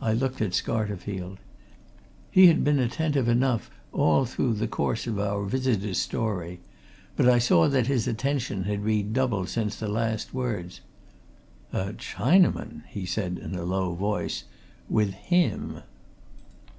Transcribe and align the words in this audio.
I 0.00 0.14
looked 0.14 0.40
at 0.40 0.54
Scarterfield. 0.54 1.36
He 2.30 2.46
had 2.46 2.64
been 2.64 2.78
attentive 2.78 3.28
enough 3.28 3.70
all 3.92 4.24
through 4.24 4.54
the 4.54 4.66
course 4.66 5.06
of 5.06 5.18
our 5.18 5.44
visitor's 5.44 5.98
story, 5.98 6.60
but 7.14 7.28
I 7.28 7.38
saw 7.38 7.68
that 7.68 7.88
his 7.88 8.08
attention 8.08 8.64
had 8.64 8.82
redoubled 8.84 9.50
since 9.50 9.76
the 9.76 9.88
last 9.88 10.30
few 10.30 10.38
words. 10.40 10.80
"A 11.74 11.92
Chinaman!" 11.92 12.84
he 12.88 13.04
said 13.04 13.36
in 13.36 13.54
a 13.54 13.64
low 13.64 13.92
voice. 13.94 14.44
"With 14.88 15.12
him!" 15.12 15.82